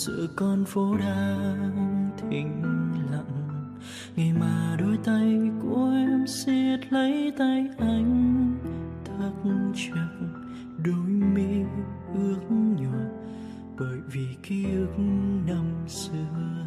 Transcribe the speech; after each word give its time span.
giữa 0.00 0.26
con 0.36 0.64
phố 0.64 0.96
đang 0.96 2.10
thinh 2.18 2.62
lặng, 3.10 3.76
ngày 4.16 4.32
mà 4.32 4.76
đôi 4.78 4.98
tay 5.04 5.50
của 5.62 5.90
em 5.94 6.26
siết 6.26 6.92
lấy 6.92 7.32
tay 7.38 7.68
anh 7.78 8.58
thắc 9.04 9.32
chặt 9.74 10.26
đôi 10.84 11.06
mi 11.06 11.64
ước 12.14 12.40
nhòa 12.50 13.08
bởi 13.78 13.98
vì 14.12 14.36
ký 14.42 14.64
ức 14.64 14.98
năm 15.46 15.84
xưa, 15.86 16.66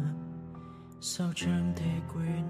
sao 1.00 1.32
chẳng 1.34 1.72
thể 1.76 2.00
quên 2.14 2.44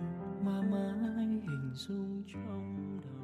mà 0.45 0.63
mãi 0.63 1.27
hình 1.27 1.71
dung 1.75 2.23
trong 2.33 2.99
đầu? 3.03 3.24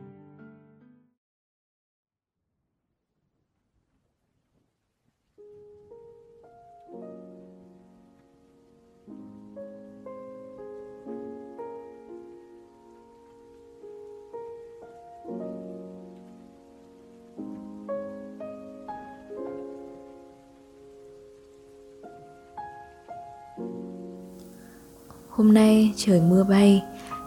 Hôm 25.40 25.54
nay 25.54 25.92
trời 25.96 26.20
mưa 26.20 26.44
bay, 26.44 26.82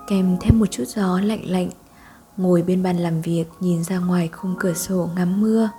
kèm 0.07 0.37
thêm 0.41 0.59
một 0.59 0.65
chút 0.71 0.83
gió 0.87 1.19
lạnh 1.19 1.51
lạnh. 1.51 1.69
Ngồi 2.37 2.61
bên 2.61 2.83
bàn 2.83 2.97
làm 2.97 3.21
việc 3.21 3.45
nhìn 3.59 3.83
ra 3.83 3.99
ngoài 3.99 4.27
khung 4.27 4.55
cửa 4.59 4.73
sổ 4.73 5.09
ngắm 5.15 5.41
mưa. 5.41 5.69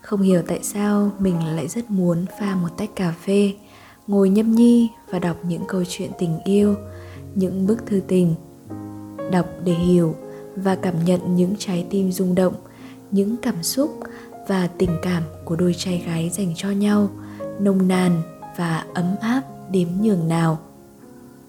Không 0.00 0.22
hiểu 0.22 0.42
tại 0.46 0.60
sao 0.62 1.10
mình 1.18 1.46
lại 1.56 1.68
rất 1.68 1.90
muốn 1.90 2.26
pha 2.40 2.54
một 2.54 2.68
tách 2.76 2.96
cà 2.96 3.14
phê, 3.24 3.54
ngồi 4.06 4.28
nhâm 4.28 4.54
nhi 4.54 4.90
và 5.10 5.18
đọc 5.18 5.36
những 5.44 5.62
câu 5.68 5.84
chuyện 5.88 6.10
tình 6.18 6.38
yêu, 6.44 6.74
những 7.34 7.66
bức 7.66 7.86
thư 7.86 8.00
tình. 8.08 8.34
Đọc 9.32 9.46
để 9.64 9.72
hiểu 9.72 10.14
và 10.56 10.74
cảm 10.74 11.04
nhận 11.04 11.36
những 11.36 11.54
trái 11.58 11.86
tim 11.90 12.12
rung 12.12 12.34
động, 12.34 12.54
những 13.10 13.36
cảm 13.36 13.62
xúc 13.62 14.00
và 14.48 14.68
tình 14.78 14.98
cảm 15.02 15.22
của 15.44 15.56
đôi 15.56 15.74
trai 15.74 16.02
gái 16.06 16.30
dành 16.30 16.52
cho 16.56 16.70
nhau, 16.70 17.10
nồng 17.60 17.88
nàn 17.88 18.22
và 18.56 18.84
ấm 18.94 19.16
áp 19.20 19.42
đếm 19.70 19.88
nhường 20.00 20.28
nào 20.28 20.58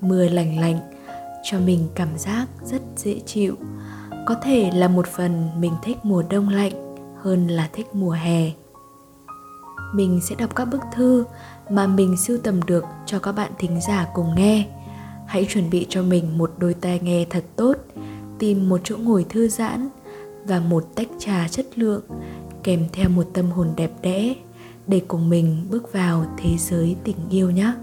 mưa 0.02 0.28
lành 0.28 0.60
lạnh, 0.60 0.80
cho 1.44 1.60
mình 1.60 1.88
cảm 1.96 2.18
giác 2.18 2.48
rất 2.64 2.82
dễ 2.96 3.20
chịu. 3.26 3.56
Có 4.26 4.36
thể 4.44 4.72
là 4.74 4.88
một 4.88 5.08
phần 5.08 5.50
mình 5.60 5.74
thích 5.84 5.98
mùa 6.04 6.24
đông 6.30 6.50
lạnh 6.50 6.96
hơn 7.22 7.48
là 7.48 7.70
thích 7.74 7.88
mùa 7.94 8.12
hè. 8.12 8.52
Mình 9.94 10.20
sẽ 10.30 10.36
đọc 10.36 10.56
các 10.56 10.66
bức 10.66 10.82
thư 10.96 11.26
mà 11.70 11.88
mình 11.88 12.18
sưu 12.18 12.38
tầm 12.38 12.64
được 12.64 12.84
cho 13.06 13.20
các 13.20 13.32
bạn 13.32 13.52
thính 13.60 13.80
giả 13.88 14.08
cùng 14.14 14.36
nghe. 14.36 14.68
Hãy 15.28 15.46
chuẩn 15.50 15.70
bị 15.70 15.86
cho 15.90 16.04
mình 16.04 16.38
một 16.38 16.54
đôi 16.58 16.74
tai 16.74 17.00
nghe 17.00 17.26
thật 17.30 17.44
tốt, 17.56 17.78
tìm 18.40 18.70
một 18.70 18.82
chỗ 18.84 18.98
ngồi 18.98 19.26
thư 19.30 19.48
giãn 19.48 19.90
và 20.46 20.60
một 20.60 20.86
tách 20.96 21.08
trà 21.20 21.48
chất 21.48 21.66
lượng, 21.80 22.02
kèm 22.64 22.86
theo 22.94 23.10
một 23.10 23.28
tâm 23.34 23.52
hồn 23.52 23.68
đẹp 23.76 23.92
đẽ 24.02 24.36
để 24.88 25.02
cùng 25.08 25.30
mình 25.30 25.68
bước 25.70 25.94
vào 25.94 26.26
thế 26.38 26.58
giới 26.58 26.96
tình 27.04 27.18
yêu 27.30 27.52
nhé. 27.52 27.74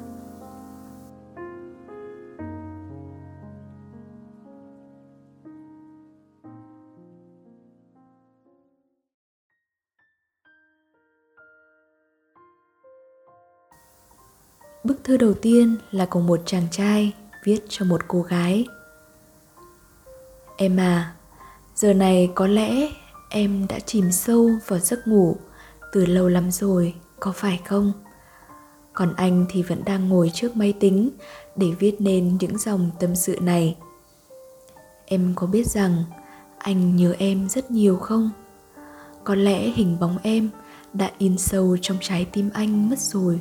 Bức 14.84 15.04
thư 15.04 15.16
đầu 15.16 15.34
tiên 15.34 15.76
là 15.90 16.06
của 16.06 16.20
một 16.20 16.40
chàng 16.46 16.66
trai 16.70 17.12
viết 17.44 17.60
cho 17.68 17.84
một 17.84 18.00
cô 18.08 18.22
gái. 18.22 18.66
Em 20.56 20.76
à, 20.80 21.14
giờ 21.74 21.94
này 21.94 22.30
có 22.34 22.46
lẽ 22.46 22.88
em 23.30 23.66
đã 23.68 23.78
chìm 23.78 24.12
sâu 24.12 24.50
vào 24.66 24.78
giấc 24.78 25.08
ngủ 25.08 25.36
từ 25.92 26.06
lâu 26.06 26.28
lắm 26.28 26.50
rồi, 26.50 26.94
có 27.20 27.32
phải 27.32 27.60
không? 27.64 27.92
Còn 28.92 29.14
anh 29.16 29.46
thì 29.48 29.62
vẫn 29.62 29.84
đang 29.84 30.08
ngồi 30.08 30.30
trước 30.34 30.56
máy 30.56 30.74
tính 30.80 31.10
để 31.56 31.66
viết 31.78 32.00
nên 32.00 32.38
những 32.38 32.58
dòng 32.58 32.90
tâm 33.00 33.16
sự 33.16 33.38
này. 33.40 33.76
Em 35.06 35.32
có 35.36 35.46
biết 35.46 35.66
rằng 35.66 36.04
anh 36.58 36.96
nhớ 36.96 37.14
em 37.18 37.48
rất 37.48 37.70
nhiều 37.70 37.96
không? 37.96 38.30
Có 39.24 39.34
lẽ 39.34 39.70
hình 39.70 39.96
bóng 40.00 40.18
em 40.22 40.50
đã 40.92 41.10
in 41.18 41.38
sâu 41.38 41.76
trong 41.82 41.96
trái 42.00 42.26
tim 42.32 42.50
anh 42.54 42.90
mất 42.90 42.98
rồi 42.98 43.40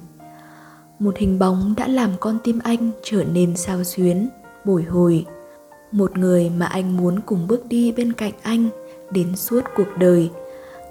một 1.04 1.18
hình 1.18 1.40
bóng 1.40 1.74
đã 1.78 1.88
làm 1.88 2.10
con 2.20 2.38
tim 2.44 2.60
anh 2.64 2.92
trở 3.04 3.24
nên 3.24 3.56
sao 3.58 3.84
xuyến, 3.84 4.30
bồi 4.66 4.84
hồi. 4.84 5.26
Một 5.92 6.18
người 6.18 6.50
mà 6.58 6.66
anh 6.66 6.98
muốn 6.98 7.20
cùng 7.26 7.48
bước 7.48 7.66
đi 7.66 7.92
bên 7.92 8.14
cạnh 8.14 8.34
anh 8.42 8.70
đến 9.12 9.36
suốt 9.36 9.62
cuộc 9.76 9.88
đời. 9.98 10.30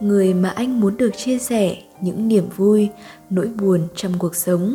Người 0.01 0.35
mà 0.35 0.49
anh 0.49 0.81
muốn 0.81 0.97
được 0.97 1.11
chia 1.17 1.39
sẻ 1.39 1.77
những 2.01 2.29
niềm 2.29 2.49
vui, 2.57 2.89
nỗi 3.31 3.47
buồn 3.47 3.81
trong 3.95 4.13
cuộc 4.19 4.35
sống, 4.35 4.75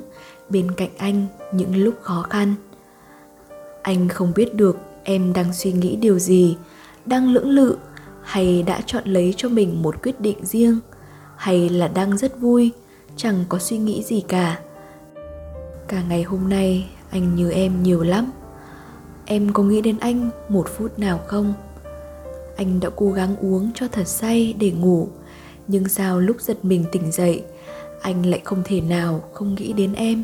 bên 0.49 0.71
cạnh 0.71 0.89
anh 0.97 1.25
những 1.53 1.75
lúc 1.75 1.93
khó 2.01 2.25
khăn. 2.29 2.55
Anh 3.81 4.09
không 4.09 4.31
biết 4.35 4.53
được 4.53 4.77
em 5.03 5.33
đang 5.33 5.53
suy 5.53 5.71
nghĩ 5.71 5.95
điều 5.95 6.19
gì, 6.19 6.57
đang 7.05 7.33
lưỡng 7.33 7.49
lự 7.49 7.77
hay 8.21 8.63
đã 8.63 8.81
chọn 8.85 9.03
lấy 9.05 9.33
cho 9.37 9.49
mình 9.49 9.81
một 9.81 10.03
quyết 10.03 10.21
định 10.21 10.45
riêng, 10.45 10.79
hay 11.35 11.69
là 11.69 11.87
đang 11.87 12.17
rất 12.17 12.39
vui, 12.39 12.71
chẳng 13.15 13.45
có 13.49 13.59
suy 13.59 13.77
nghĩ 13.77 14.03
gì 14.03 14.23
cả 14.27 14.59
cả 15.87 16.03
ngày 16.09 16.23
hôm 16.23 16.49
nay, 16.49 16.89
anh 17.09 17.35
nhớ 17.35 17.49
em 17.49 17.83
nhiều 17.83 18.03
lắm. 18.03 18.31
Em 19.25 19.53
có 19.53 19.63
nghĩ 19.63 19.81
đến 19.81 19.97
anh 19.99 20.29
một 20.49 20.67
phút 20.77 20.99
nào 20.99 21.19
không? 21.27 21.53
Anh 22.57 22.79
đã 22.79 22.89
cố 22.95 23.11
gắng 23.11 23.35
uống 23.35 23.71
cho 23.75 23.87
thật 23.87 24.07
say 24.07 24.55
để 24.59 24.71
ngủ, 24.71 25.07
nhưng 25.67 25.87
sao 25.87 26.19
lúc 26.19 26.41
giật 26.41 26.65
mình 26.65 26.85
tỉnh 26.91 27.11
dậy, 27.11 27.43
anh 28.01 28.25
lại 28.25 28.41
không 28.43 28.61
thể 28.65 28.81
nào 28.81 29.23
không 29.33 29.55
nghĩ 29.55 29.73
đến 29.73 29.93
em? 29.93 30.23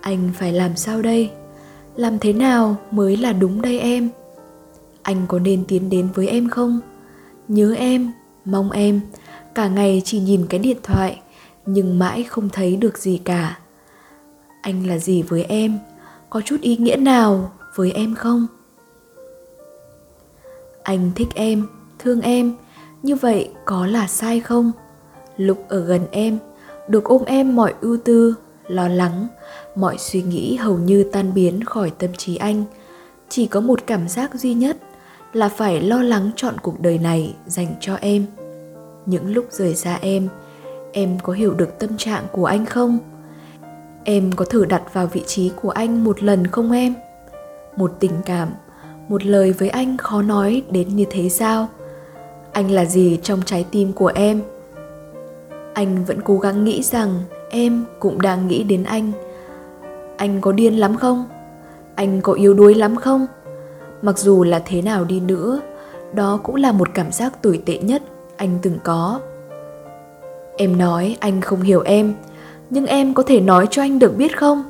Anh 0.00 0.30
phải 0.38 0.52
làm 0.52 0.76
sao 0.76 1.02
đây? 1.02 1.30
Làm 1.96 2.18
thế 2.18 2.32
nào 2.32 2.76
mới 2.90 3.16
là 3.16 3.32
đúng 3.32 3.62
đây 3.62 3.80
em? 3.80 4.08
Anh 5.02 5.26
có 5.28 5.38
nên 5.38 5.64
tiến 5.68 5.90
đến 5.90 6.08
với 6.14 6.28
em 6.28 6.48
không? 6.48 6.80
Nhớ 7.48 7.74
em, 7.78 8.12
mong 8.44 8.70
em, 8.70 9.00
cả 9.54 9.68
ngày 9.68 10.02
chỉ 10.04 10.20
nhìn 10.20 10.46
cái 10.46 10.60
điện 10.60 10.78
thoại, 10.82 11.20
nhưng 11.66 11.98
mãi 11.98 12.24
không 12.24 12.48
thấy 12.48 12.76
được 12.76 12.98
gì 12.98 13.20
cả 13.24 13.58
anh 14.62 14.86
là 14.86 14.98
gì 14.98 15.22
với 15.22 15.44
em? 15.44 15.78
Có 16.30 16.40
chút 16.44 16.56
ý 16.60 16.76
nghĩa 16.76 16.96
nào 16.96 17.52
với 17.74 17.92
em 17.92 18.14
không? 18.14 18.46
Anh 20.82 21.10
thích 21.14 21.28
em, 21.34 21.66
thương 21.98 22.20
em. 22.20 22.54
Như 23.02 23.16
vậy 23.16 23.50
có 23.64 23.86
là 23.86 24.06
sai 24.06 24.40
không? 24.40 24.72
Lúc 25.36 25.64
ở 25.68 25.80
gần 25.80 26.06
em, 26.10 26.38
được 26.88 27.04
ôm 27.04 27.24
em 27.24 27.56
mọi 27.56 27.74
ưu 27.80 27.96
tư, 28.04 28.34
lo 28.66 28.88
lắng. 28.88 29.26
Mọi 29.74 29.98
suy 29.98 30.22
nghĩ 30.22 30.56
hầu 30.56 30.78
như 30.78 31.10
tan 31.12 31.34
biến 31.34 31.64
khỏi 31.64 31.92
tâm 31.98 32.10
trí 32.14 32.36
anh. 32.36 32.64
Chỉ 33.28 33.46
có 33.46 33.60
một 33.60 33.80
cảm 33.86 34.08
giác 34.08 34.34
duy 34.34 34.54
nhất 34.54 34.76
là 35.32 35.48
phải 35.48 35.80
lo 35.80 36.02
lắng 36.02 36.30
chọn 36.36 36.54
cuộc 36.62 36.80
đời 36.80 36.98
này 36.98 37.34
dành 37.46 37.74
cho 37.80 37.94
em. 37.94 38.26
Những 39.06 39.32
lúc 39.32 39.46
rời 39.50 39.74
xa 39.74 39.98
em 40.00 40.28
em 40.92 41.18
có 41.22 41.32
hiểu 41.32 41.54
được 41.54 41.78
tâm 41.78 41.96
trạng 41.96 42.24
của 42.32 42.44
anh 42.44 42.66
không? 42.66 42.98
Em 44.04 44.32
có 44.32 44.44
thử 44.44 44.64
đặt 44.64 44.82
vào 44.92 45.06
vị 45.06 45.22
trí 45.26 45.50
của 45.62 45.70
anh 45.70 46.04
một 46.04 46.22
lần 46.22 46.46
không 46.46 46.72
em? 46.72 46.94
Một 47.76 47.92
tình 48.00 48.12
cảm, 48.26 48.48
một 49.08 49.26
lời 49.26 49.52
với 49.52 49.68
anh 49.68 49.96
khó 49.96 50.22
nói 50.22 50.62
đến 50.70 50.96
như 50.96 51.04
thế 51.10 51.28
sao? 51.28 51.68
Anh 52.52 52.70
là 52.70 52.84
gì 52.84 53.18
trong 53.22 53.42
trái 53.46 53.66
tim 53.70 53.92
của 53.92 54.12
em? 54.14 54.42
Anh 55.74 56.04
vẫn 56.04 56.20
cố 56.24 56.38
gắng 56.38 56.64
nghĩ 56.64 56.82
rằng 56.82 57.20
em 57.50 57.84
cũng 57.98 58.20
đang 58.20 58.48
nghĩ 58.48 58.62
đến 58.62 58.84
anh. 58.84 59.12
Anh 60.16 60.40
có 60.40 60.52
điên 60.52 60.74
lắm 60.74 60.96
không? 60.96 61.24
Anh 61.94 62.20
có 62.20 62.32
yếu 62.32 62.54
đuối 62.54 62.74
lắm 62.74 62.96
không? 62.96 63.26
Mặc 64.02 64.18
dù 64.18 64.44
là 64.44 64.62
thế 64.66 64.82
nào 64.82 65.04
đi 65.04 65.20
nữa, 65.20 65.60
đó 66.12 66.40
cũng 66.42 66.56
là 66.56 66.72
một 66.72 66.88
cảm 66.94 67.12
giác 67.12 67.42
tồi 67.42 67.62
tệ 67.66 67.78
nhất 67.78 68.02
anh 68.36 68.58
từng 68.62 68.78
có. 68.84 69.20
Em 70.56 70.78
nói 70.78 71.16
anh 71.20 71.40
không 71.40 71.62
hiểu 71.62 71.80
em 71.80 72.14
nhưng 72.70 72.86
em 72.86 73.14
có 73.14 73.22
thể 73.22 73.40
nói 73.40 73.66
cho 73.70 73.82
anh 73.82 73.98
được 73.98 74.16
biết 74.16 74.36
không? 74.36 74.64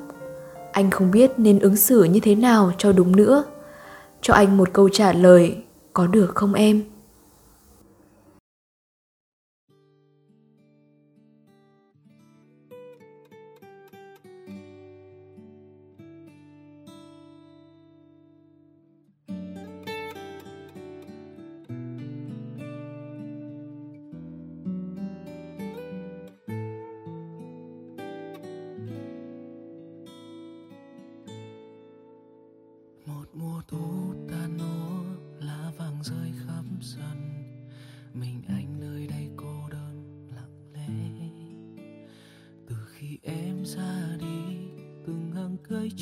Anh 0.72 0.90
không 0.90 1.10
biết 1.10 1.30
nên 1.36 1.58
ứng 1.58 1.76
xử 1.76 2.04
như 2.04 2.20
thế 2.20 2.34
nào 2.34 2.72
cho 2.78 2.92
đúng 2.92 3.16
nữa. 3.16 3.44
Cho 4.22 4.34
anh 4.34 4.56
một 4.56 4.72
câu 4.72 4.88
trả 4.88 5.12
lời, 5.12 5.56
có 5.92 6.06
được 6.06 6.34
không 6.34 6.54
em? 6.54 6.82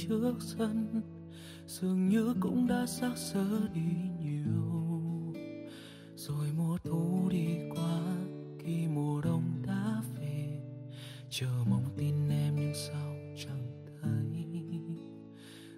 Trước 0.09 0.35
sân, 0.41 1.03
dường 1.67 2.09
như 2.09 2.35
cũng 2.41 2.67
đã 2.67 2.87
xác 2.87 3.17
sơ 3.17 3.47
đi 3.75 3.93
nhiều. 4.21 5.35
Rồi 6.17 6.47
mùa 6.57 6.79
thu 6.85 7.29
đi 7.31 7.47
qua, 7.75 8.01
khi 8.59 8.89
mùa 8.89 9.21
đông 9.21 9.43
đã 9.67 10.03
về, 10.19 10.61
chờ 11.31 11.65
mong 11.71 11.85
tin 11.97 12.29
em 12.29 12.55
nhưng 12.57 12.75
sao 12.75 13.15
chẳng 13.45 13.85
thấy. 14.03 14.47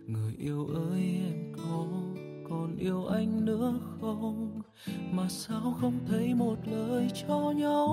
Người 0.06 0.34
yêu 0.38 0.66
ơi, 0.66 1.20
em 1.28 1.52
có 1.56 1.86
còn 2.50 2.76
yêu 2.76 3.06
anh 3.06 3.44
nữa 3.44 3.80
không? 4.00 4.62
Mà 5.12 5.28
sao 5.28 5.76
không 5.80 5.98
thấy 6.06 6.34
một 6.34 6.56
lời 6.66 7.08
cho 7.26 7.52
nhau? 7.56 7.88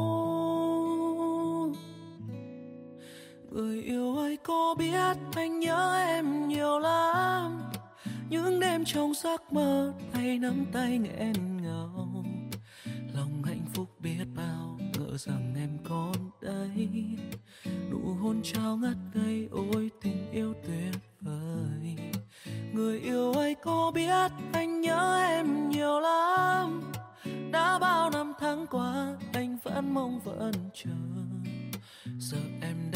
Người 3.51 3.81
yêu 3.81 4.04
có 4.75 4.79
biết 4.79 5.17
anh 5.35 5.59
nhớ 5.59 5.95
em 6.07 6.47
nhiều 6.47 6.79
lắm. 6.79 7.61
Những 8.29 8.59
đêm 8.59 8.85
trong 8.85 9.13
giấc 9.13 9.53
mơ 9.53 9.93
tay 10.13 10.39
nắm 10.39 10.65
tay 10.73 10.97
nghẹn 10.97 11.57
ngào. 11.63 12.25
Lòng 13.13 13.43
hạnh 13.43 13.65
phúc 13.73 13.89
biết 13.99 14.25
bao, 14.35 14.79
ngỡ 14.97 15.17
rằng 15.17 15.53
em 15.57 15.77
còn 15.83 16.13
đây. 16.41 16.89
Nụ 17.91 18.13
hôn 18.21 18.41
trao 18.43 18.77
ngất 18.77 18.97
ngây, 19.13 19.47
ôi 19.51 19.91
tình 20.01 20.31
yêu 20.31 20.53
tuyệt 20.67 20.95
vời. 21.21 21.95
Người 22.73 22.99
yêu 22.99 23.33
ơi 23.33 23.55
có 23.63 23.91
biết 23.95 24.31
anh 24.53 24.81
nhớ 24.81 25.23
em 25.27 25.69
nhiều 25.69 25.99
lắm. 25.99 26.91
Đã 27.51 27.79
bao 27.79 28.09
năm 28.09 28.33
tháng 28.39 28.67
qua, 28.67 29.17
anh 29.33 29.57
vẫn 29.63 29.93
mong 29.93 30.19
vẫn 30.19 30.53
chờ. 30.73 30.89
Giờ 32.19 32.37
em 32.61 32.91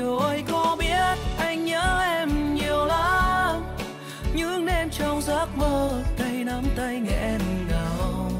người 0.00 0.18
ơi, 0.18 0.44
có 0.48 0.76
biết 0.78 1.16
anh 1.38 1.64
nhớ 1.64 2.00
em 2.02 2.54
nhiều 2.54 2.84
lắm. 2.84 3.62
Những 4.34 4.66
đêm 4.66 4.90
trong 4.90 5.22
giấc 5.22 5.48
mơ, 5.56 6.02
tay 6.18 6.44
nắm 6.44 6.64
tay 6.76 7.00
nghẹn 7.00 7.40
ngào. 7.68 8.30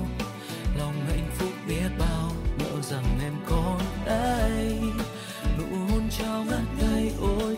Lòng 0.79 0.95
hạnh 1.09 1.31
phúc 1.39 1.49
biết 1.69 1.89
bao 1.99 2.31
ngỡ 2.59 2.83
rằng 2.83 3.05
em 3.23 3.33
còn 3.47 3.81
đây. 4.07 4.79
Nụ 5.59 5.65
hôn 5.77 6.09
trao 6.19 6.45
ngất 6.45 6.62
ngây, 6.79 7.12
ôi 7.21 7.57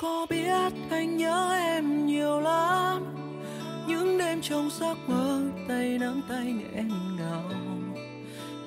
có 0.00 0.26
biết 0.30 0.72
anh 0.90 1.16
nhớ 1.16 1.52
em 1.52 2.06
nhiều 2.06 2.40
lắm. 2.40 3.04
Những 3.88 4.18
đêm 4.18 4.40
trong 4.42 4.70
giấc 4.70 4.96
mơ, 5.06 5.42
tay 5.68 5.98
nắm 5.98 6.22
tay 6.28 6.44
nghẹn 6.44 6.88
ngào. 7.18 7.50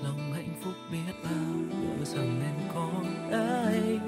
Lòng 0.04 0.34
hạnh 0.34 0.56
phúc 0.64 0.74
biết 0.92 1.14
bao 1.24 1.54
ngờ 1.70 2.06
rằng 2.06 2.42
em 2.46 2.68
có 2.74 2.90
đây 3.32 4.00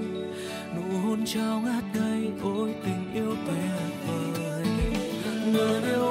nụ 0.76 0.98
hôn 1.00 1.26
trao 1.26 1.62
ngát 1.62 1.84
ngây, 1.94 2.32
ôi 2.44 2.76
tình 2.86 3.14
yêu 3.14 3.36
tuyệt 3.48 3.96
vời. 4.08 4.66
Người 5.54 5.82
yêu 5.82 6.05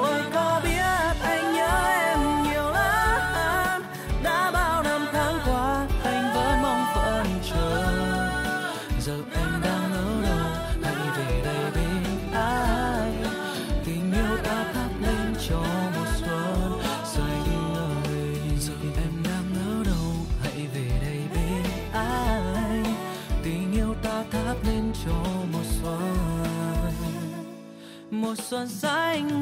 một 28.45 28.49
xuân 28.49 28.67
xanh 28.67 29.41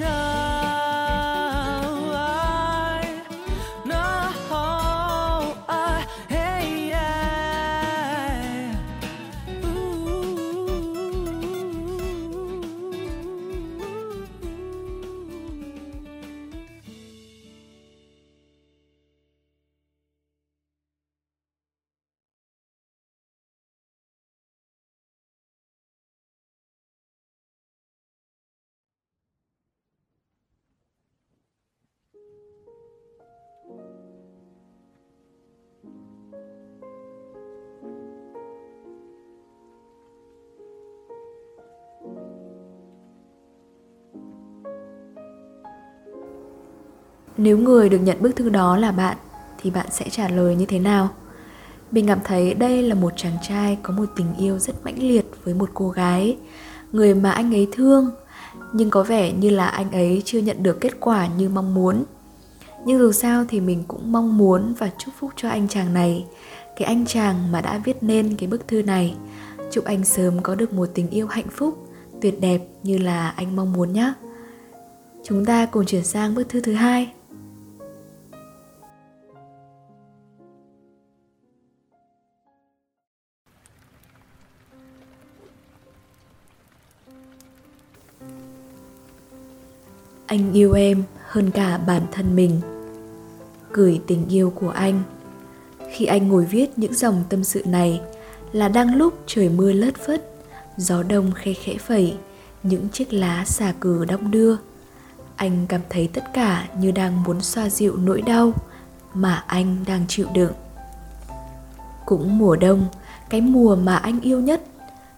Nếu 47.43 47.57
người 47.57 47.89
được 47.89 47.97
nhận 47.97 48.21
bức 48.21 48.35
thư 48.35 48.50
đó 48.50 48.77
là 48.77 48.91
bạn 48.91 49.17
thì 49.62 49.69
bạn 49.69 49.88
sẽ 49.91 50.09
trả 50.09 50.27
lời 50.27 50.55
như 50.55 50.65
thế 50.65 50.79
nào? 50.79 51.09
Mình 51.91 52.07
cảm 52.07 52.19
thấy 52.23 52.53
đây 52.53 52.83
là 52.83 52.95
một 52.95 53.13
chàng 53.15 53.38
trai 53.47 53.77
có 53.83 53.93
một 53.93 54.05
tình 54.15 54.35
yêu 54.38 54.59
rất 54.59 54.73
mãnh 54.83 55.00
liệt 55.00 55.25
với 55.43 55.53
một 55.53 55.69
cô 55.73 55.89
gái, 55.89 56.38
người 56.91 57.15
mà 57.15 57.31
anh 57.31 57.53
ấy 57.53 57.67
thương, 57.71 58.12
nhưng 58.73 58.89
có 58.89 59.03
vẻ 59.03 59.31
như 59.31 59.50
là 59.50 59.65
anh 59.65 59.91
ấy 59.91 60.21
chưa 60.25 60.39
nhận 60.39 60.63
được 60.63 60.81
kết 60.81 61.00
quả 61.00 61.27
như 61.27 61.50
mong 61.50 61.73
muốn. 61.73 62.03
Nhưng 62.85 63.00
dù 63.00 63.12
sao 63.12 63.45
thì 63.50 63.59
mình 63.59 63.83
cũng 63.88 64.12
mong 64.12 64.38
muốn 64.38 64.73
và 64.79 64.89
chúc 64.97 65.13
phúc 65.19 65.31
cho 65.35 65.50
anh 65.50 65.67
chàng 65.67 65.93
này, 65.93 66.25
cái 66.75 66.85
anh 66.85 67.05
chàng 67.05 67.51
mà 67.51 67.62
đã 67.62 67.81
viết 67.85 67.97
nên 68.03 68.35
cái 68.35 68.47
bức 68.47 68.67
thư 68.67 68.81
này. 68.81 69.15
Chúc 69.71 69.85
anh 69.85 70.03
sớm 70.03 70.41
có 70.41 70.55
được 70.55 70.73
một 70.73 70.89
tình 70.93 71.09
yêu 71.09 71.27
hạnh 71.27 71.50
phúc, 71.51 71.88
tuyệt 72.21 72.41
đẹp 72.41 72.59
như 72.83 72.97
là 72.97 73.29
anh 73.29 73.55
mong 73.55 73.73
muốn 73.73 73.93
nhé. 73.93 74.13
Chúng 75.23 75.45
ta 75.45 75.65
cùng 75.65 75.85
chuyển 75.85 76.03
sang 76.03 76.35
bức 76.35 76.50
thư 76.50 76.62
thứ 76.62 76.73
hai. 76.73 77.13
Anh 90.33 90.53
yêu 90.53 90.73
em 90.73 91.03
hơn 91.27 91.51
cả 91.51 91.77
bản 91.77 92.01
thân 92.11 92.35
mình. 92.35 92.61
Gửi 93.71 94.01
tình 94.07 94.25
yêu 94.29 94.49
của 94.49 94.69
anh. 94.69 95.03
Khi 95.91 96.05
anh 96.05 96.27
ngồi 96.27 96.45
viết 96.45 96.69
những 96.75 96.93
dòng 96.93 97.23
tâm 97.29 97.43
sự 97.43 97.63
này 97.65 98.01
là 98.51 98.67
đang 98.67 98.95
lúc 98.95 99.13
trời 99.27 99.49
mưa 99.49 99.71
lất 99.71 99.95
phất, 100.07 100.29
gió 100.77 101.03
đông 101.03 101.31
khe 101.31 101.53
khẽ 101.53 101.75
phẩy, 101.77 102.17
những 102.63 102.89
chiếc 102.89 103.13
lá 103.13 103.45
xà 103.45 103.73
cừ 103.79 104.05
đong 104.05 104.31
đưa. 104.31 104.55
Anh 105.35 105.65
cảm 105.67 105.81
thấy 105.89 106.09
tất 106.13 106.23
cả 106.33 106.67
như 106.79 106.91
đang 106.91 107.23
muốn 107.23 107.41
xoa 107.41 107.69
dịu 107.69 107.97
nỗi 107.97 108.21
đau 108.21 108.53
mà 109.13 109.43
anh 109.47 109.77
đang 109.87 110.05
chịu 110.07 110.27
đựng. 110.33 110.53
Cũng 112.05 112.37
mùa 112.37 112.55
đông, 112.55 112.85
cái 113.29 113.41
mùa 113.41 113.75
mà 113.75 113.95
anh 113.95 114.19
yêu 114.21 114.39
nhất. 114.39 114.61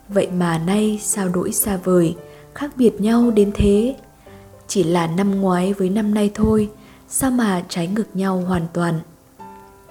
Vậy 0.09 0.27
mà 0.31 0.57
nay 0.57 0.99
sao 1.01 1.29
đổi 1.29 1.51
xa 1.51 1.77
vời, 1.77 2.15
khác 2.53 2.71
biệt 2.77 3.01
nhau 3.01 3.31
đến 3.31 3.51
thế? 3.55 3.95
Chỉ 4.67 4.83
là 4.83 5.07
năm 5.07 5.41
ngoái 5.41 5.73
với 5.73 5.89
năm 5.89 6.13
nay 6.13 6.31
thôi, 6.33 6.69
sao 7.09 7.31
mà 7.31 7.63
trái 7.69 7.87
ngược 7.87 8.15
nhau 8.15 8.43
hoàn 8.47 8.67
toàn? 8.73 8.99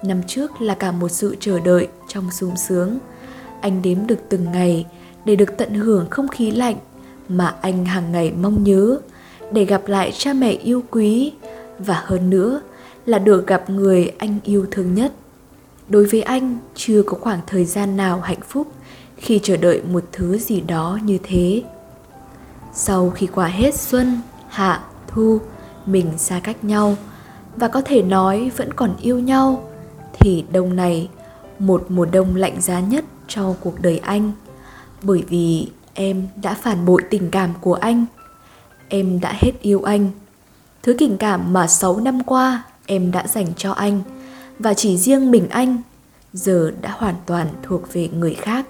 Năm 0.03 0.21
trước 0.27 0.61
là 0.61 0.75
cả 0.75 0.91
một 0.91 1.09
sự 1.09 1.35
chờ 1.39 1.59
đợi 1.59 1.87
trong 2.07 2.31
sung 2.31 2.57
sướng. 2.57 2.97
Anh 3.61 3.81
đếm 3.81 4.07
được 4.07 4.19
từng 4.29 4.51
ngày 4.51 4.85
để 5.25 5.35
được 5.35 5.57
tận 5.57 5.73
hưởng 5.73 6.07
không 6.09 6.27
khí 6.27 6.51
lạnh 6.51 6.75
mà 7.29 7.55
anh 7.61 7.85
hàng 7.85 8.11
ngày 8.11 8.33
mong 8.41 8.63
nhớ, 8.63 8.99
để 9.51 9.65
gặp 9.65 9.87
lại 9.87 10.11
cha 10.17 10.33
mẹ 10.33 10.51
yêu 10.51 10.83
quý 10.91 11.33
và 11.79 12.03
hơn 12.05 12.29
nữa 12.29 12.61
là 13.05 13.19
được 13.19 13.47
gặp 13.47 13.69
người 13.69 14.11
anh 14.17 14.39
yêu 14.43 14.65
thương 14.71 14.95
nhất. 14.95 15.13
Đối 15.89 16.05
với 16.05 16.21
anh, 16.21 16.57
chưa 16.75 17.03
có 17.03 17.17
khoảng 17.21 17.39
thời 17.47 17.65
gian 17.65 17.97
nào 17.97 18.19
hạnh 18.19 18.41
phúc 18.49 18.67
khi 19.17 19.39
chờ 19.43 19.57
đợi 19.57 19.81
một 19.91 20.03
thứ 20.11 20.37
gì 20.37 20.61
đó 20.61 20.99
như 21.03 21.17
thế. 21.23 21.63
Sau 22.73 23.09
khi 23.09 23.27
qua 23.27 23.47
hết 23.47 23.75
xuân 23.75 24.21
hạ, 24.55 24.81
thu, 25.07 25.39
mình 25.85 26.11
xa 26.17 26.39
cách 26.39 26.63
nhau 26.63 26.95
và 27.55 27.67
có 27.67 27.81
thể 27.81 28.01
nói 28.01 28.51
vẫn 28.57 28.73
còn 28.73 28.95
yêu 29.01 29.19
nhau, 29.19 29.69
thì 30.13 30.45
đông 30.51 30.75
này 30.75 31.09
một 31.59 31.85
mùa 31.89 32.05
đông 32.05 32.35
lạnh 32.35 32.61
giá 32.61 32.79
nhất 32.79 33.05
cho 33.27 33.53
cuộc 33.61 33.81
đời 33.81 33.97
anh. 33.97 34.31
Bởi 35.03 35.23
vì 35.29 35.67
em 35.93 36.27
đã 36.43 36.53
phản 36.53 36.85
bội 36.85 37.01
tình 37.09 37.31
cảm 37.31 37.53
của 37.61 37.73
anh, 37.73 38.05
em 38.89 39.19
đã 39.19 39.33
hết 39.41 39.51
yêu 39.61 39.83
anh. 39.83 40.11
Thứ 40.83 40.95
tình 40.97 41.17
cảm 41.17 41.53
mà 41.53 41.67
6 41.67 41.99
năm 41.99 42.23
qua 42.23 42.63
em 42.85 43.11
đã 43.11 43.27
dành 43.27 43.47
cho 43.57 43.71
anh 43.71 44.01
và 44.59 44.73
chỉ 44.73 44.97
riêng 44.97 45.31
mình 45.31 45.49
anh 45.49 45.81
giờ 46.33 46.71
đã 46.81 46.95
hoàn 46.97 47.15
toàn 47.25 47.47
thuộc 47.63 47.93
về 47.93 48.07
người 48.07 48.33
khác. 48.33 48.65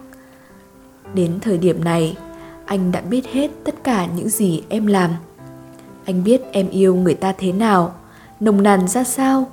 Đến 1.14 1.40
thời 1.42 1.58
điểm 1.58 1.84
này, 1.84 2.18
anh 2.66 2.92
đã 2.92 3.02
biết 3.02 3.26
hết 3.26 3.52
tất 3.64 3.76
cả 3.84 4.06
những 4.06 4.30
gì 4.30 4.64
em 4.70 4.88
làm 4.88 5.12
anh 6.06 6.24
biết 6.24 6.42
em 6.52 6.70
yêu 6.70 6.96
người 6.96 7.14
ta 7.14 7.34
thế 7.38 7.52
nào. 7.52 7.94
Nồng 8.40 8.64
nàn 8.64 8.88
ra 8.88 9.04
sao? 9.04 9.52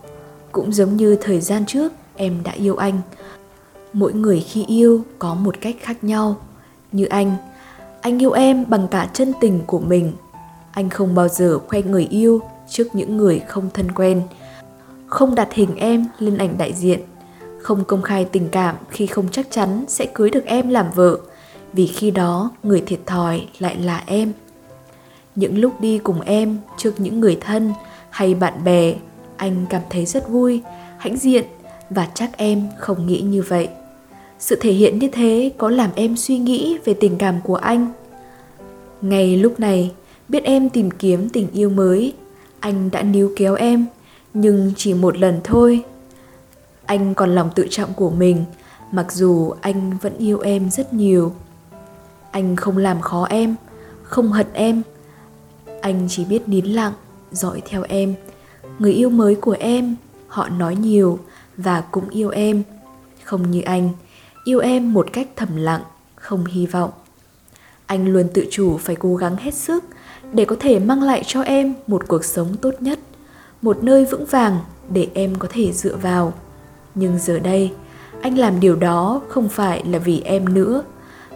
Cũng 0.52 0.72
giống 0.72 0.96
như 0.96 1.16
thời 1.16 1.40
gian 1.40 1.66
trước, 1.66 1.92
em 2.16 2.42
đã 2.44 2.52
yêu 2.52 2.76
anh. 2.76 3.00
Mỗi 3.92 4.12
người 4.12 4.40
khi 4.40 4.64
yêu 4.64 5.04
có 5.18 5.34
một 5.34 5.54
cách 5.60 5.76
khác 5.80 6.04
nhau. 6.04 6.36
Như 6.92 7.04
anh 7.04 7.36
anh 8.02 8.22
yêu 8.22 8.32
em 8.32 8.64
bằng 8.68 8.88
cả 8.88 9.10
chân 9.12 9.32
tình 9.40 9.60
của 9.66 9.78
mình. 9.80 10.12
Anh 10.72 10.90
không 10.90 11.14
bao 11.14 11.28
giờ 11.28 11.58
khoe 11.68 11.82
người 11.82 12.06
yêu 12.10 12.40
trước 12.68 12.94
những 12.94 13.16
người 13.16 13.40
không 13.48 13.70
thân 13.74 13.92
quen. 13.92 14.22
Không 15.06 15.34
đặt 15.34 15.48
hình 15.52 15.76
em 15.76 16.06
lên 16.18 16.38
ảnh 16.38 16.58
đại 16.58 16.72
diện. 16.72 17.00
Không 17.62 17.84
công 17.84 18.02
khai 18.02 18.24
tình 18.24 18.48
cảm 18.48 18.76
khi 18.90 19.06
không 19.06 19.28
chắc 19.32 19.46
chắn 19.50 19.84
sẽ 19.88 20.06
cưới 20.14 20.30
được 20.30 20.44
em 20.44 20.68
làm 20.68 20.86
vợ. 20.94 21.18
Vì 21.72 21.86
khi 21.86 22.10
đó, 22.10 22.50
người 22.62 22.82
thiệt 22.86 23.00
thòi 23.06 23.46
lại 23.58 23.76
là 23.76 24.02
em 24.06 24.32
những 25.36 25.58
lúc 25.58 25.80
đi 25.80 25.98
cùng 25.98 26.20
em 26.20 26.58
trước 26.78 27.00
những 27.00 27.20
người 27.20 27.38
thân 27.40 27.72
hay 28.10 28.34
bạn 28.34 28.64
bè, 28.64 28.94
anh 29.36 29.66
cảm 29.70 29.82
thấy 29.90 30.06
rất 30.06 30.28
vui, 30.28 30.62
hãnh 30.98 31.16
diện 31.16 31.44
và 31.90 32.08
chắc 32.14 32.36
em 32.36 32.68
không 32.78 33.06
nghĩ 33.06 33.20
như 33.20 33.42
vậy. 33.42 33.68
Sự 34.38 34.56
thể 34.60 34.72
hiện 34.72 34.98
như 34.98 35.08
thế 35.12 35.52
có 35.58 35.70
làm 35.70 35.90
em 35.94 36.16
suy 36.16 36.38
nghĩ 36.38 36.78
về 36.84 36.94
tình 36.94 37.18
cảm 37.18 37.40
của 37.44 37.56
anh. 37.56 37.92
Ngay 39.00 39.36
lúc 39.36 39.60
này, 39.60 39.92
biết 40.28 40.44
em 40.44 40.68
tìm 40.68 40.90
kiếm 40.90 41.28
tình 41.28 41.48
yêu 41.52 41.70
mới, 41.70 42.12
anh 42.60 42.90
đã 42.90 43.02
níu 43.02 43.32
kéo 43.36 43.54
em, 43.54 43.86
nhưng 44.34 44.72
chỉ 44.76 44.94
một 44.94 45.16
lần 45.16 45.40
thôi. 45.44 45.84
Anh 46.86 47.14
còn 47.14 47.34
lòng 47.34 47.50
tự 47.54 47.66
trọng 47.70 47.94
của 47.94 48.10
mình, 48.10 48.44
mặc 48.92 49.12
dù 49.12 49.52
anh 49.60 49.98
vẫn 50.02 50.18
yêu 50.18 50.40
em 50.40 50.70
rất 50.70 50.94
nhiều. 50.94 51.32
Anh 52.30 52.56
không 52.56 52.78
làm 52.78 53.00
khó 53.00 53.24
em, 53.24 53.54
không 54.02 54.32
hận 54.32 54.46
em 54.52 54.82
anh 55.82 56.06
chỉ 56.08 56.24
biết 56.24 56.48
nín 56.48 56.64
lặng, 56.64 56.92
dõi 57.32 57.62
theo 57.68 57.84
em. 57.88 58.14
Người 58.78 58.92
yêu 58.92 59.10
mới 59.10 59.34
của 59.34 59.56
em, 59.58 59.96
họ 60.28 60.48
nói 60.48 60.76
nhiều 60.76 61.18
và 61.56 61.80
cũng 61.80 62.08
yêu 62.08 62.30
em. 62.30 62.62
Không 63.24 63.50
như 63.50 63.60
anh, 63.60 63.88
yêu 64.44 64.58
em 64.58 64.92
một 64.92 65.08
cách 65.12 65.28
thầm 65.36 65.56
lặng, 65.56 65.82
không 66.14 66.44
hy 66.44 66.66
vọng. 66.66 66.90
Anh 67.86 68.12
luôn 68.12 68.28
tự 68.34 68.46
chủ 68.50 68.76
phải 68.76 68.96
cố 68.96 69.16
gắng 69.16 69.36
hết 69.36 69.54
sức 69.54 69.84
để 70.32 70.44
có 70.44 70.56
thể 70.60 70.78
mang 70.78 71.02
lại 71.02 71.22
cho 71.26 71.42
em 71.42 71.74
một 71.86 72.08
cuộc 72.08 72.24
sống 72.24 72.56
tốt 72.60 72.74
nhất, 72.80 72.98
một 73.62 73.84
nơi 73.84 74.04
vững 74.04 74.26
vàng 74.26 74.58
để 74.90 75.08
em 75.14 75.34
có 75.34 75.48
thể 75.50 75.72
dựa 75.72 75.96
vào. 75.96 76.32
Nhưng 76.94 77.18
giờ 77.18 77.38
đây, 77.38 77.72
anh 78.22 78.38
làm 78.38 78.60
điều 78.60 78.76
đó 78.76 79.20
không 79.28 79.48
phải 79.48 79.84
là 79.84 79.98
vì 79.98 80.20
em 80.20 80.54
nữa, 80.54 80.82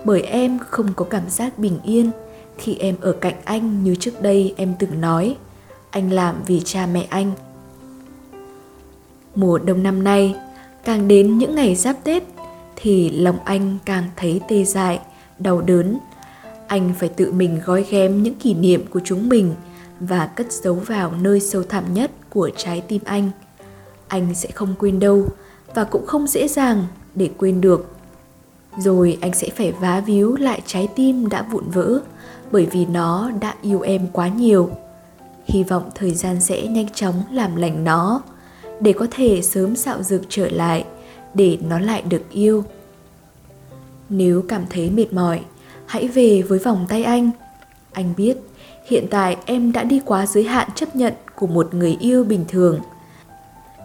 bởi 0.05 0.23
em 0.23 0.59
không 0.71 0.87
có 0.97 1.05
cảm 1.05 1.31
giác 1.31 1.59
bình 1.59 1.79
yên 1.85 2.11
khi 2.58 2.76
em 2.76 2.96
ở 3.00 3.12
cạnh 3.12 3.34
anh 3.44 3.84
như 3.84 3.94
trước 3.94 4.22
đây, 4.22 4.54
em 4.56 4.75
từng 4.78 5.00
nói, 5.00 5.36
anh 5.90 6.12
làm 6.12 6.34
vì 6.46 6.60
cha 6.64 6.86
mẹ 6.86 7.06
anh. 7.10 7.32
Mùa 9.34 9.58
đông 9.58 9.82
năm 9.82 10.04
nay, 10.04 10.34
càng 10.84 11.08
đến 11.08 11.38
những 11.38 11.54
ngày 11.54 11.75
giáp 11.75 11.96
tết, 12.04 12.22
thì 12.76 13.10
lòng 13.10 13.38
anh 13.44 13.78
càng 13.84 14.04
thấy 14.16 14.40
tê 14.48 14.64
dại, 14.64 15.00
đau 15.38 15.60
đớn. 15.60 15.98
Anh 16.66 16.92
phải 16.98 17.08
tự 17.08 17.32
mình 17.32 17.60
gói 17.64 17.84
ghém 17.90 18.22
những 18.22 18.34
kỷ 18.34 18.54
niệm 18.54 18.84
của 18.90 19.00
chúng 19.04 19.28
mình 19.28 19.54
và 20.00 20.26
cất 20.26 20.52
giấu 20.52 20.75
vào 20.75 21.12
nơi 21.20 21.40
sâu 21.40 21.62
thẳm 21.62 21.94
nhất 21.94 22.10
của 22.30 22.50
trái 22.56 22.80
tim 22.88 23.02
anh. 23.04 23.30
Anh 24.08 24.34
sẽ 24.34 24.50
không 24.50 24.75
quên 24.78 25.00
đâu 25.00 25.26
và 25.75 25.84
cũng 25.84 26.06
không 26.06 26.26
dễ 26.26 26.48
dàng 26.48 26.86
để 27.14 27.30
quên 27.38 27.60
được 27.60 27.96
rồi 28.78 29.18
anh 29.21 29.35
sẽ 29.35 29.49
phải 29.56 29.73
vá 29.73 30.00
víu 30.00 30.37
lại 30.37 30.62
trái 30.66 30.88
tim 30.95 31.28
đã 31.28 31.42
vụn 31.42 31.64
vỡ, 31.71 32.00
bởi 32.50 32.66
vì 32.66 32.87
nó 32.87 33.30
đã 33.40 33.54
yêu 33.62 33.80
em 33.80 34.06
quá 34.12 34.28
nhiều. 34.28 34.71
Hy 35.45 35.64
vọng 35.64 35.90
thời 35.95 36.14
gian 36.14 36.40
sẽ 36.40 36.66
nhanh 36.66 36.88
chóng 36.95 37.23
làm 37.33 37.56
lành 37.56 37.85
nó, 37.85 38.23
để 38.80 38.92
có 38.92 39.06
thể 39.11 39.42
sớm 39.42 39.76
dạo 39.76 40.02
dược 40.02 40.23
trở 40.28 40.49
lại, 40.49 40.85
để 41.35 41.59
nó 41.68 41.78
lại 41.78 42.02
được 42.02 42.23
yêu. 42.30 42.64
Nếu 44.09 44.42
cảm 44.49 44.64
thấy 44.71 44.90
mệt 44.90 45.12
mỏi, 45.12 45.40
hãy 45.87 46.09
về 46.09 46.42
với 46.42 46.59
vòng 46.59 46.87
tay 46.88 47.04
anh. 47.04 47.30
Anh 47.92 48.14
biết, 48.16 48.37
hiện 48.87 49.06
tại 49.11 49.37
em 49.47 49.73
đã 49.73 49.85
đi 49.85 50.00
quá 50.04 50.26
giới 50.26 50.45
hạn 50.45 50.68
chấp 50.75 50.97
nhận 50.97 51.12
của 51.35 51.47
một 51.47 51.75
người 51.75 51.97
yêu 52.00 52.25
bình 52.25 52.45
thường. 52.49 52.80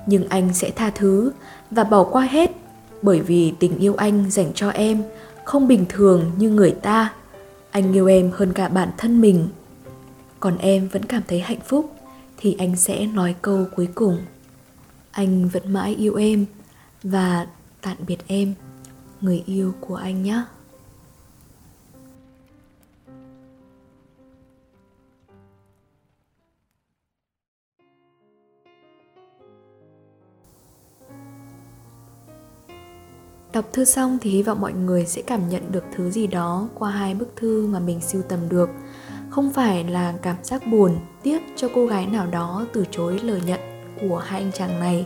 Nhưng 0.05 0.29
anh 0.29 0.53
sẽ 0.53 0.71
tha 0.71 0.89
thứ 0.89 1.31
và 1.71 1.83
bỏ 1.83 2.03
qua 2.03 2.23
hết 2.23 2.51
bởi 3.01 3.19
vì 3.19 3.53
tình 3.59 3.77
yêu 3.77 3.95
anh 3.95 4.31
dành 4.31 4.51
cho 4.55 4.69
em 4.69 5.03
không 5.45 5.67
bình 5.67 5.85
thường 5.89 6.31
như 6.37 6.49
người 6.49 6.71
ta. 6.71 7.13
Anh 7.71 7.93
yêu 7.93 8.07
em 8.07 8.31
hơn 8.33 8.53
cả 8.53 8.69
bản 8.69 8.89
thân 8.97 9.21
mình. 9.21 9.47
Còn 10.39 10.57
em 10.57 10.87
vẫn 10.87 11.05
cảm 11.05 11.21
thấy 11.27 11.39
hạnh 11.39 11.59
phúc, 11.67 11.95
thì 12.37 12.55
anh 12.59 12.75
sẽ 12.75 13.05
nói 13.05 13.35
câu 13.41 13.65
cuối 13.75 13.87
cùng. 13.95 14.17
Anh 15.11 15.47
vẫn 15.47 15.73
mãi 15.73 15.95
yêu 15.95 16.15
em 16.15 16.45
và 17.03 17.47
tạm 17.81 17.97
biệt 18.07 18.17
em, 18.27 18.53
người 19.21 19.43
yêu 19.45 19.73
của 19.79 19.95
anh 19.95 20.23
nhé 20.23 20.43
Đọc 33.53 33.65
thư 33.73 33.85
xong 33.85 34.17
thì 34.21 34.29
hy 34.29 34.43
vọng 34.43 34.61
mọi 34.61 34.73
người 34.73 35.05
sẽ 35.05 35.21
cảm 35.21 35.49
nhận 35.49 35.71
được 35.71 35.83
thứ 35.95 36.11
gì 36.11 36.27
đó 36.27 36.69
qua 36.75 36.91
hai 36.91 37.13
bức 37.13 37.35
thư 37.35 37.67
mà 37.67 37.79
mình 37.79 38.01
sưu 38.01 38.21
tầm 38.21 38.39
được. 38.49 38.69
Không 39.29 39.53
phải 39.53 39.83
là 39.83 40.13
cảm 40.21 40.35
giác 40.43 40.67
buồn, 40.67 40.99
tiếc 41.23 41.41
cho 41.55 41.69
cô 41.75 41.85
gái 41.85 42.05
nào 42.05 42.27
đó 42.27 42.65
từ 42.73 42.85
chối 42.91 43.19
lời 43.19 43.41
nhận 43.45 43.59
của 44.01 44.17
hai 44.17 44.41
anh 44.41 44.51
chàng 44.51 44.79
này 44.79 45.05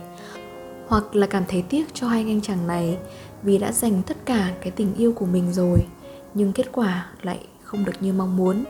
hoặc 0.88 1.16
là 1.16 1.26
cảm 1.26 1.44
thấy 1.48 1.62
tiếc 1.62 1.94
cho 1.94 2.08
hai 2.08 2.22
anh 2.22 2.40
chàng 2.40 2.66
này 2.66 2.98
vì 3.42 3.58
đã 3.58 3.72
dành 3.72 4.02
tất 4.06 4.16
cả 4.24 4.54
cái 4.60 4.70
tình 4.70 4.94
yêu 4.94 5.12
của 5.12 5.26
mình 5.26 5.52
rồi 5.52 5.78
nhưng 6.34 6.52
kết 6.52 6.72
quả 6.72 7.10
lại 7.22 7.46
không 7.62 7.84
được 7.84 7.92
như 8.00 8.12
mong 8.12 8.36
muốn 8.36 8.64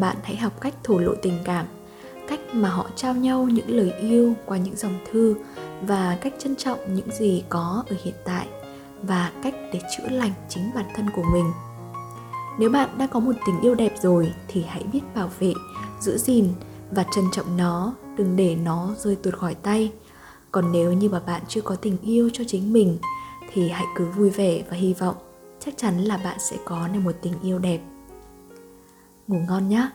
bạn 0.00 0.16
hãy 0.22 0.36
học 0.36 0.60
cách 0.60 0.74
thổ 0.84 0.98
lộ 0.98 1.14
tình 1.22 1.38
cảm 1.44 1.66
cách 2.28 2.40
mà 2.52 2.68
họ 2.68 2.90
trao 2.96 3.14
nhau 3.14 3.44
những 3.44 3.76
lời 3.76 3.92
yêu 4.00 4.34
qua 4.46 4.58
những 4.58 4.76
dòng 4.76 4.98
thư 5.12 5.34
và 5.82 6.18
cách 6.20 6.34
trân 6.38 6.56
trọng 6.56 6.94
những 6.94 7.10
gì 7.10 7.44
có 7.48 7.84
ở 7.88 7.96
hiện 8.04 8.14
tại 8.24 8.46
và 9.02 9.32
cách 9.42 9.54
để 9.72 9.80
chữa 9.96 10.08
lành 10.08 10.32
chính 10.48 10.70
bản 10.74 10.84
thân 10.94 11.10
của 11.10 11.24
mình. 11.32 11.52
Nếu 12.58 12.70
bạn 12.70 12.98
đã 12.98 13.06
có 13.06 13.20
một 13.20 13.32
tình 13.46 13.60
yêu 13.60 13.74
đẹp 13.74 13.94
rồi 14.02 14.32
thì 14.48 14.64
hãy 14.68 14.82
biết 14.92 15.00
bảo 15.14 15.30
vệ, 15.38 15.52
giữ 16.00 16.18
gìn 16.18 16.48
và 16.90 17.04
trân 17.14 17.24
trọng 17.32 17.56
nó, 17.56 17.94
đừng 18.16 18.36
để 18.36 18.56
nó 18.56 18.94
rơi 18.98 19.16
tuột 19.16 19.34
khỏi 19.34 19.54
tay. 19.54 19.92
Còn 20.52 20.72
nếu 20.72 20.92
như 20.92 21.08
mà 21.08 21.20
bạn 21.20 21.42
chưa 21.48 21.60
có 21.60 21.76
tình 21.76 21.96
yêu 22.02 22.30
cho 22.32 22.44
chính 22.46 22.72
mình 22.72 22.98
thì 23.52 23.68
hãy 23.68 23.84
cứ 23.96 24.04
vui 24.04 24.30
vẻ 24.30 24.62
và 24.70 24.76
hy 24.76 24.94
vọng, 24.94 25.16
chắc 25.60 25.74
chắn 25.76 25.98
là 25.98 26.16
bạn 26.16 26.36
sẽ 26.50 26.56
có 26.64 26.88
được 26.88 27.00
một 27.04 27.12
tình 27.22 27.34
yêu 27.42 27.58
đẹp. 27.58 27.80
Ngủ 29.28 29.38
ngon 29.48 29.68
nhé 29.68 29.88